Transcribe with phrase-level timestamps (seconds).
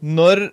[0.00, 0.46] Når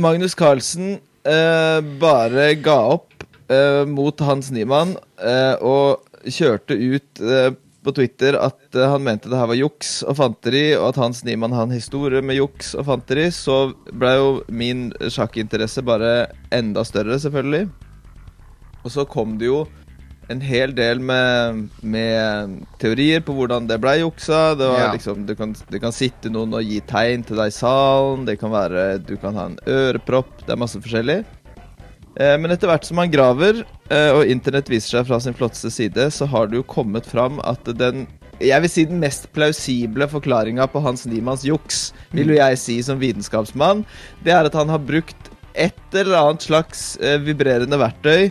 [0.00, 0.96] Magnus Carlsen
[1.28, 7.50] eh, bare ga opp eh, mot Hans Niemann eh, og kjørte ut eh,
[7.86, 11.20] på Twitter at eh, han mente det her var juks og fanteri, og at Hans
[11.28, 16.84] Niemann har en historie med juks og fanteri, så ble jo min sjakkinteresse bare enda
[16.88, 17.68] større, selvfølgelig.
[18.80, 19.66] Og så kom det jo
[20.28, 24.56] en hel del med, med teorier på hvordan det ble juksa.
[24.58, 24.92] Det var Ja.
[24.92, 28.24] liksom, det kan, det kan sitte noen og gi tegn til deg i salen.
[28.26, 30.42] Det kan være Du kan ha en ørepropp.
[30.46, 31.20] Det er masse forskjellig.
[32.18, 35.70] Eh, men etter hvert som man graver, eh, og internett viser seg fra sin flotteste
[35.70, 40.04] side, så har det jo kommet fram at den jeg vil si den mest plausible
[40.12, 43.80] forklaringa på Hans Niemanns juks, vil jo jeg si som vitenskapsmann,
[44.26, 48.28] det er at han har brukt et eller annet slags eh, vibrerende verktøy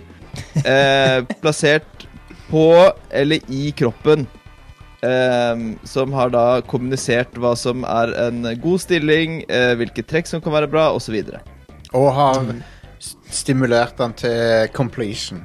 [0.64, 2.06] eh, plassert
[2.50, 4.28] på eller i kroppen.
[5.06, 10.42] Eh, som har da kommunisert hva som er en god stilling, eh, hvilke trekk som
[10.42, 11.18] kan være bra, osv.
[11.94, 12.40] Og har
[13.30, 15.44] stimulert den til completion.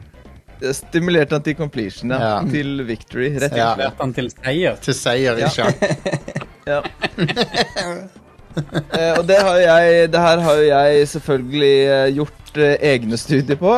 [0.77, 2.19] Stimulert den til completion, ja.
[2.21, 2.41] Ja.
[2.53, 3.69] Til victory, rett og slett.
[3.75, 4.81] Stimulert den til seier.
[4.85, 5.49] Til seier i Ja.
[5.49, 5.77] sjakk.
[6.71, 6.83] Ja.
[8.51, 12.77] Eh, og det har jo jeg Det her har jo jeg selvfølgelig eh, gjort eh,
[12.93, 13.71] egne studier på.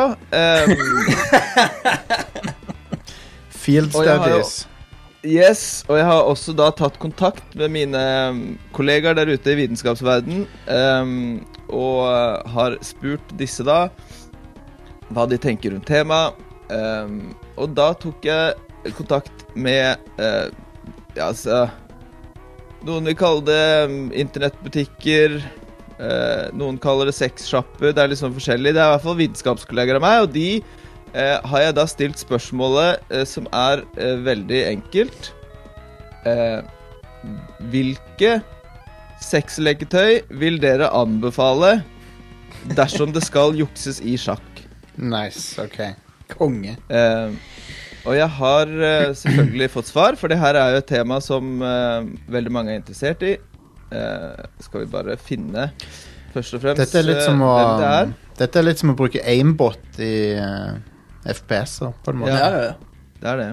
[3.62, 4.66] Field studies.
[5.22, 8.00] yes, og jeg har også da tatt kontakt med mine
[8.74, 11.12] kollegaer der ute i vitenskapsverden um,
[11.68, 13.84] og eh, har spurt disse da
[15.12, 16.34] hva de tenker rundt temaet.
[16.72, 20.48] Um, og da tok jeg kontakt med uh,
[21.12, 21.66] Ja, altså
[22.86, 25.36] Noen vil kalle det um, internettbutikker.
[26.02, 27.92] Eh, noen kaller det sexshopper.
[27.94, 28.74] Det er sånn forskjellig.
[28.74, 32.22] Det er i hvert fall vitenskapskolleger av meg, og de eh, har jeg da stilt
[32.22, 33.84] spørsmålet eh, som er
[34.26, 35.32] veldig enkelt.
[36.28, 36.60] Eh,
[37.72, 38.40] hvilke
[39.22, 41.76] sexleketøy vil dere anbefale
[42.76, 44.64] dersom det skal jukses i sjakk?
[44.98, 45.54] Nice.
[45.62, 45.78] OK.
[46.34, 46.76] Konge.
[46.90, 47.38] Eh,
[48.02, 48.70] og jeg har
[49.14, 53.22] selvfølgelig fått svar, for det her er jo et tema som veldig mange er interessert
[53.22, 53.36] i.
[53.92, 55.68] Eh, skal vi bare finne
[56.32, 58.14] først og fremst Dette er litt eh, som å det er.
[58.48, 60.78] Er litt som å bruke aimbot i uh,
[61.28, 62.32] FPS-er, på en måte.
[62.32, 62.48] Ja.
[62.48, 63.12] Ja, ja, ja.
[63.22, 63.50] Det er det.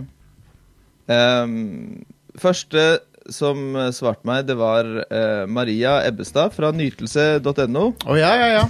[1.10, 2.06] Um,
[2.40, 2.86] første
[3.30, 7.86] som eh, svarte meg, det var uh, Maria Ebbestad fra nytelse.no.
[8.10, 8.64] Å ja, ja, ja.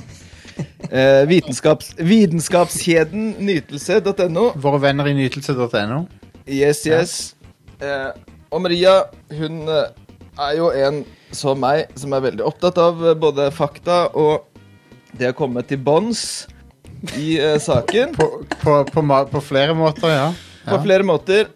[0.90, 4.50] uh, vitenskaps, vitenskapskjeden nytelse.no.
[4.60, 6.04] Våre venner i nytelse.no.
[6.50, 7.20] Yes, yes.
[7.80, 8.12] Eh,
[8.50, 9.04] og Maria,
[9.38, 9.92] hun eh,
[10.48, 11.02] er jo en
[11.36, 14.48] som meg, som er veldig opptatt av eh, både fakta og
[15.20, 16.22] det å komme til bånns
[17.18, 18.16] i eh, saken.
[18.18, 18.30] På,
[18.60, 20.30] på, på, på flere måter, ja.
[20.66, 20.84] På ja.
[20.86, 21.50] flere måter.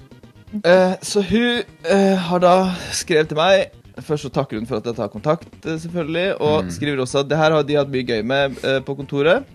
[0.53, 2.57] Eh, så hun eh, har da
[2.93, 6.39] skrevet til meg Først så takker hun for at jeg tar kontakt, eh, selvfølgelig.
[6.41, 9.45] Og skriver også at det her har de hatt mye gøy med eh, på kontoret.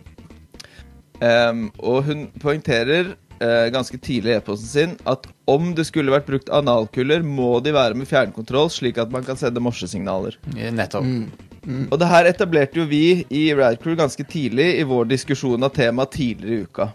[1.19, 6.29] Um, og hun poengterer eh, ganske tidlig i e-posten sin at om det skulle vært
[6.29, 10.39] brukt analkuller, må de være med fjernkontroll, slik at man kan sende morsesignaler.
[10.55, 11.07] Nettopp.
[11.07, 11.49] Mm.
[11.69, 11.87] Mm.
[11.91, 16.15] Og det her etablerte jo vi i Radcrew ganske tidlig i vår diskusjon av temaet
[16.15, 16.89] tidligere i uka.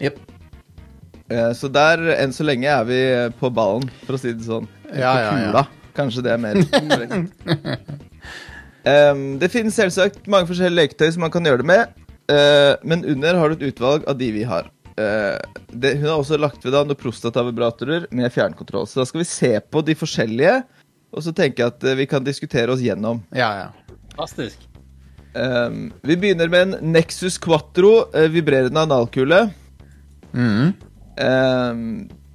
[0.00, 0.20] Yep.
[1.30, 3.00] Eh, Så der, enn så lenge, er vi
[3.40, 4.68] på ballen, for å si det sånn.
[4.90, 5.66] Ja, på ja, ja.
[5.96, 7.90] Kanskje det er mer korrekt.
[8.80, 11.90] Em, det finnes selvsagt mange forskjellige leketøy som man kan gjøre det med,
[12.32, 14.70] uh, men under har du et utvalg av de vi har.
[15.00, 18.88] Eh, det, hun har også lagt ved da noen prostatavibratorer med fjernkontroll.
[18.90, 20.56] Så da skal vi se på de forskjellige,
[21.10, 23.22] og så tenker jeg at eh, vi kan diskutere oss gjennom.
[23.34, 23.96] Ja, ja.
[24.10, 24.66] Fantastisk.
[25.30, 29.44] Um, vi begynner med en Nexus Quattro eh, vibrerende analkule.
[30.34, 30.72] Mm.
[31.20, 31.84] Um,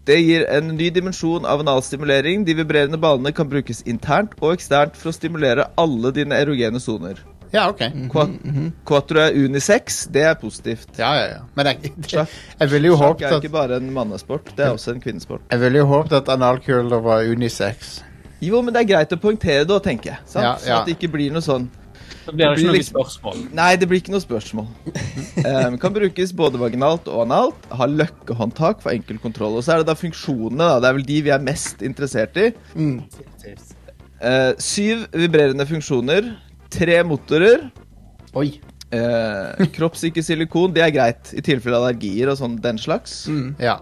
[0.07, 2.45] det gir en ny dimensjon av analstimulering.
[2.47, 7.19] De vibrerende ballene kan brukes internt og eksternt for å stimulere alle dine erogene soner.
[7.55, 7.81] Ja ok.
[8.11, 8.25] Qua
[8.87, 10.03] Quattro er unisex.
[10.11, 10.89] Det er positivt.
[10.99, 11.39] Ja, ja, ja.
[11.57, 14.67] Men jeg, Sjakk jeg ville jo sjakk håpet er at ikke bare en mannesport, det
[14.67, 15.45] er også en kvinnesport.
[15.51, 17.97] Jeg ville jo håpet at analkuler var unisex.
[18.43, 20.21] Jo, men det er greit å poengtere det tenker jeg.
[20.29, 20.45] Sant?
[20.45, 21.69] Ja, Så at det ikke blir noe sånn
[22.25, 23.39] Så blir det Det blir ikke noe spørsmål.
[23.55, 24.67] Nei, det blir ikke noe spørsmål.
[25.45, 27.67] um, kan brukes både vaginalt og analt.
[27.71, 29.55] Har løkkehåndtak for enkel kontroll.
[29.59, 30.79] Og så er det da funksjonene, da.
[30.83, 32.49] Det er vel de vi er mest interessert i.
[34.25, 36.33] Eh, syv vibrerende funksjoner.
[36.73, 37.69] Tre motorer.
[38.35, 38.59] Oi.
[38.95, 43.25] Eh, kroppssikker silikon, det er greit i tilfelle allergier og sånn den slags.
[43.61, 43.79] Ja.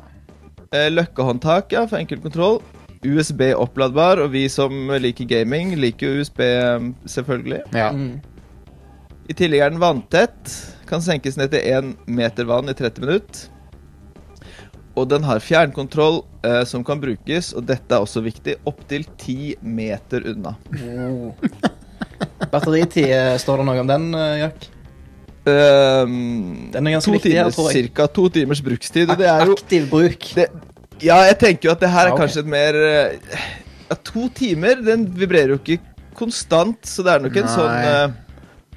[0.73, 2.61] Eh, løkkehåndtak, ja, for enkel kontroll.
[3.03, 6.39] USB-oppladbar, og vi som liker gaming, liker USB,
[6.77, 7.65] um, selvfølgelig.
[7.75, 7.89] ja.
[9.23, 10.51] I tillegg er den vanntett.
[10.89, 13.45] Kan senkes ned til 1 meter vann i 30 minutter.
[14.99, 19.63] Og den har fjernkontroll eh, som kan brukes, og dette er også viktig, opptil 10
[19.63, 20.53] meter unna.
[22.53, 24.69] Batteritid, eh, står det noe om den, eh, Jack?
[25.43, 27.81] Um, Den er ganske to viktig her, tror jeg.
[27.89, 29.09] Cirka to timers brukstid.
[29.11, 30.29] Og det er jo Aktiv bruk.
[30.37, 30.45] det,
[31.03, 32.21] Ja, jeg tenker jo at det her er Ja, ok.
[32.21, 33.17] kanskje et mer eh,
[33.89, 35.79] ja, To timer, den vibrerer jo ikke
[36.15, 37.55] konstant, så det er nok en Nei.
[37.57, 38.07] sånn eh,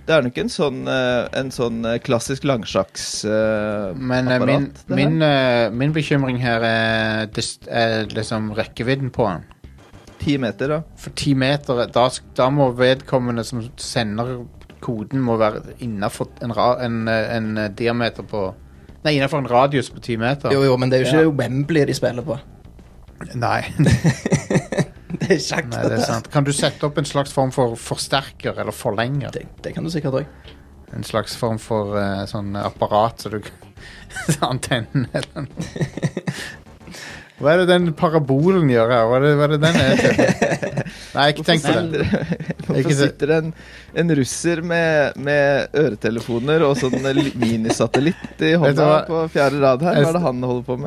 [0.06, 3.96] Det er nok en sånn, eh, en sånn eh, klassisk langsjakksapparat.
[3.98, 9.44] Men eh, min, min, eh, min bekymring her er, dis- er liksom rekkevidden på den.
[10.20, 10.82] Ti meter, da.
[11.00, 12.06] For ti meter, da,
[12.38, 14.38] da må vedkommende som sender
[14.84, 18.48] koden, må være innafor en, en, en diameter på
[19.06, 20.50] Nei, innafor en radius på ti meter.
[20.50, 22.34] Jo, jo, men det er jo ikke Wembley de spiller på.
[23.38, 23.60] Nei,
[25.16, 26.28] Det er sjakk, nei, det er sant.
[26.32, 29.30] Kan du sette opp en slags form for forsterker eller forlenger?
[29.34, 30.50] Det, det kan du sikkert òg.
[30.94, 33.40] En slags form for uh, sånn apparat så du
[34.50, 35.86] Antennen eller noe.
[37.36, 39.02] Hva er det den parabolen gjør her?
[39.10, 40.12] Hva er det, hva er det den er til?
[41.16, 42.06] Nei, ikke tenk på det.
[42.66, 43.50] Hvorfor sitter det en,
[44.02, 49.96] en russer med, med øretelefoner og sånn li- minisatellitt i hånda på fjerde rad her?
[50.00, 50.84] Hva er det han holder på med?